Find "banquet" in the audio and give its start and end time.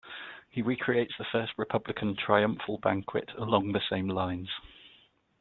2.79-3.29